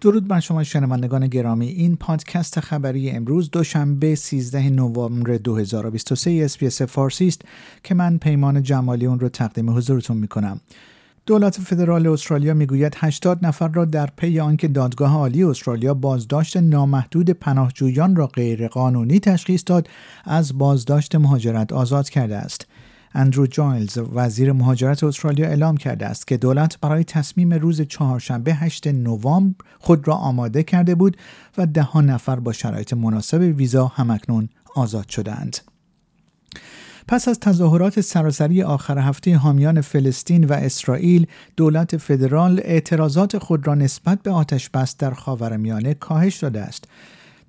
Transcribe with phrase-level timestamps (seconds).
[0.00, 7.28] درود بر شما شنوندگان گرامی این پادکست خبری امروز دوشنبه 13 نوامبر 2023 SBS فارسی
[7.28, 7.42] است
[7.84, 10.60] که من پیمان جمالی اون رو تقدیم حضورتون می کنم.
[11.26, 17.30] دولت فدرال استرالیا می‌گوید 80 نفر را در پی آنکه دادگاه عالی استرالیا بازداشت نامحدود
[17.30, 19.88] پناهجویان را غیرقانونی تشخیص داد
[20.24, 22.66] از بازداشت مهاجرت آزاد کرده است.
[23.14, 28.86] اندرو جایلز وزیر مهاجرت استرالیا اعلام کرده است که دولت برای تصمیم روز چهارشنبه 8
[28.86, 31.16] نوامبر خود را آماده کرده بود
[31.58, 35.58] و ده نفر با شرایط مناسب ویزا همکنون آزاد شدند.
[37.08, 43.74] پس از تظاهرات سراسری آخر هفته حامیان فلسطین و اسرائیل دولت فدرال اعتراضات خود را
[43.74, 46.84] نسبت به آتش بس در خاورمیانه کاهش داده است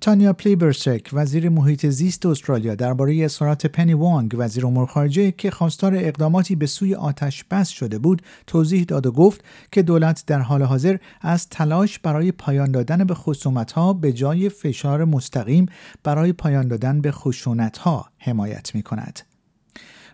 [0.00, 5.96] تانیا پلیبرسک وزیر محیط زیست استرالیا درباره اظهارات پنی وانگ وزیر امور خارجه که خواستار
[5.96, 10.62] اقداماتی به سوی آتش بس شده بود توضیح داد و گفت که دولت در حال
[10.62, 13.16] حاضر از تلاش برای پایان دادن به
[13.74, 15.66] ها به جای فشار مستقیم
[16.02, 17.14] برای پایان دادن به
[17.80, 19.29] ها حمایت می کند.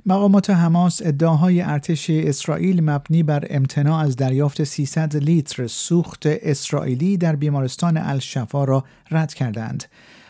[0.08, 7.36] مقامات حماس ادعاهای ارتش اسرائیل مبنی بر امتناع از دریافت 300 لیتر سوخت اسرائیلی در
[7.36, 9.84] بیمارستان الشفا را رد کردند.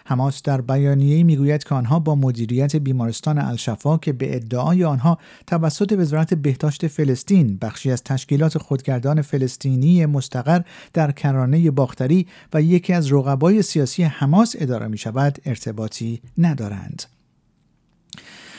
[0.05, 5.95] حماس در بیانیه‌ای می‌گوید که آنها با مدیریت بیمارستان الشفا که به ادعای آنها توسط
[5.99, 10.61] وزارت بهداشت فلسطین بخشی از تشکیلات خودگردان فلسطینی مستقر
[10.93, 17.16] در کرانه باختری و یکی از رقبای سیاسی حماس اداره می شود ارتباطی ندارند.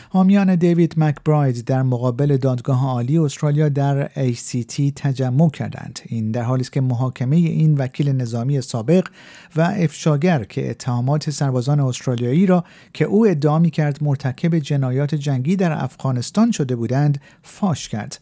[0.09, 5.99] حامیان دیوید مکبراید در مقابل دادگاه عالی استرالیا در ACT تجمع کردند.
[6.05, 9.07] این در حالی است که محاکمه این وکیل نظامی سابق
[9.55, 15.55] و افشاگر که اتهامات سربازان استرالیایی را که او ادعا می کرد مرتکب جنایات جنگی
[15.55, 18.19] در افغانستان شده بودند فاش کرد.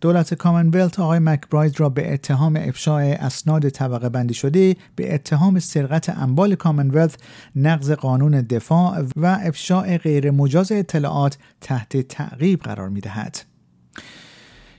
[0.00, 6.08] دولت کامنولت آقای مکبراید را به اتهام افشاء اسناد طبقه بندی شده به اتهام سرقت
[6.08, 7.18] اموال کامنولت
[7.56, 13.55] نقض قانون دفاع و افشاء غیر مجاز اطلاعات تحت تعقیب قرار می دهد.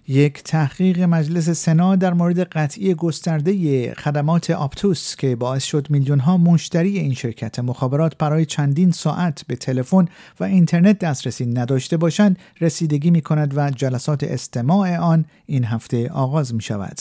[0.10, 6.38] یک تحقیق مجلس سنا در مورد قطعی گسترده خدمات آپتوس که باعث شد میلیون ها
[6.38, 10.08] مشتری این شرکت مخابرات برای چندین ساعت به تلفن
[10.40, 16.54] و اینترنت دسترسی نداشته باشند رسیدگی می کند و جلسات استماع آن این هفته آغاز
[16.54, 16.98] می شود.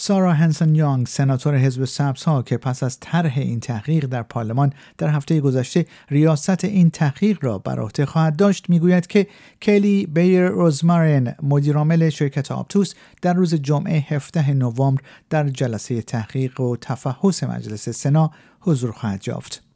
[0.00, 5.08] سارا هنسن یانگ سناتور حزب سبزها که پس از طرح این تحقیق در پارلمان در
[5.08, 9.26] هفته گذشته ریاست این تحقیق را بر عهده خواهد داشت می‌گوید که
[9.62, 16.76] کلی بیر روزمارین مدیرعامل شرکت آپتوس در روز جمعه 17 نوامبر در جلسه تحقیق و
[16.76, 18.30] تفحص مجلس سنا
[18.60, 19.67] حضور خواهد یافت.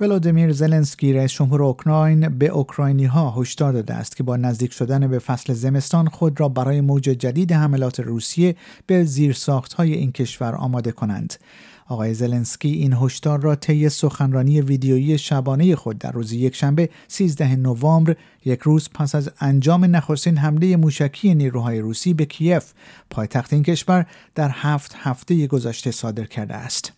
[0.00, 5.08] ولادیمیر زلنسکی رئیس جمهور اوکراین به اوکراینی ها هشدار داده است که با نزدیک شدن
[5.08, 8.56] به فصل زمستان خود را برای موج جدید حملات روسیه
[8.86, 11.34] به زیرساخت های این کشور آماده کنند.
[11.88, 18.16] آقای زلنسکی این هشدار را طی سخنرانی ویدیویی شبانه خود در روز یکشنبه 13 نوامبر
[18.44, 22.72] یک روز پس از انجام نخستین حمله موشکی نیروهای روسی به کیف
[23.10, 26.92] پایتخت این کشور در هفت هفته گذشته صادر کرده است.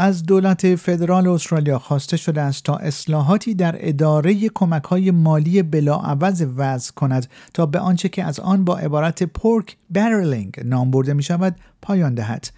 [0.00, 6.46] از دولت فدرال استرالیا خواسته شده است تا اصلاحاتی در اداره کمک های مالی بلاعوض
[6.56, 11.22] وضع کند تا به آنچه که از آن با عبارت پورک برلینگ نام برده می
[11.22, 12.50] شود پایان دهد.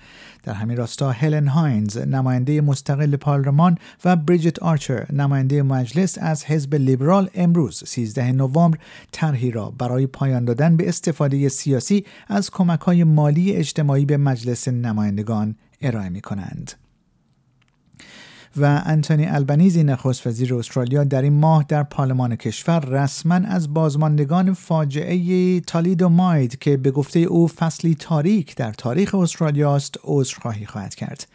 [0.42, 6.74] در همین راستا هلن هاینز نماینده مستقل پارلمان و بریجت آرچر نماینده مجلس از حزب
[6.74, 8.78] لیبرال امروز 13 نوامبر
[9.12, 14.68] طرحی را برای پایان دادن به استفاده سیاسی از کمک های مالی اجتماعی به مجلس
[14.68, 16.72] نمایندگان ارائه می کنند.
[18.56, 24.54] و انتونی البنیزی نخست وزیر استرالیا در این ماه در پارلمان کشور رسما از بازماندگان
[24.54, 30.94] فاجعه تالیدو ماید که به گفته او فصلی تاریک در تاریخ استرالیا است عذرخواهی خواهد
[30.94, 31.26] کرد.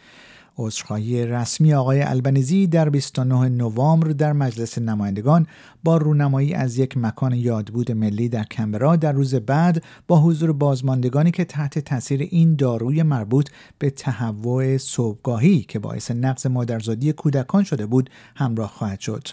[0.58, 5.46] عذرخواهی رسمی آقای البنیزی در 29 نوامبر در مجلس نمایندگان
[5.84, 11.30] با رونمایی از یک مکان یادبود ملی در کمبرا در روز بعد با حضور بازماندگانی
[11.30, 17.86] که تحت تاثیر این داروی مربوط به تهوع صبحگاهی که باعث نقض مادرزادی کودکان شده
[17.86, 19.28] بود همراه خواهد شد.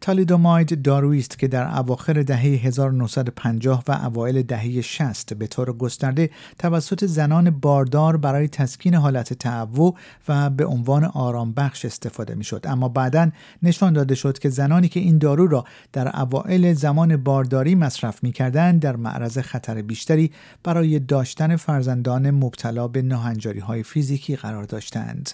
[0.00, 6.30] تالیدوماید دارویی است که در اواخر دهه 1950 و اوایل دهه 60 به طور گسترده
[6.58, 9.92] توسط زنان باردار برای تسکین حالت تعو
[10.28, 13.30] و به عنوان آرام بخش استفاده می شد اما بعدا
[13.62, 18.32] نشان داده شد که زنانی که این دارو را در اوایل زمان بارداری مصرف می
[18.32, 20.30] کردند در معرض خطر بیشتری
[20.62, 25.30] برای داشتن فرزندان مبتلا به ناهنجاری های فیزیکی قرار داشتند.